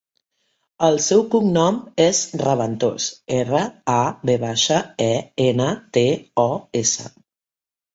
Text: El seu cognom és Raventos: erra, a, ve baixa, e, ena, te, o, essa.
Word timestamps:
El 0.87 0.95
seu 1.07 1.21
cognom 1.35 1.77
és 2.07 2.23
Raventos: 2.43 3.11
erra, 3.43 3.63
a, 3.99 4.01
ve 4.33 4.41
baixa, 4.49 4.83
e, 5.13 5.15
ena, 5.49 5.73
te, 6.01 6.09
o, 6.51 6.53
essa. 6.87 7.11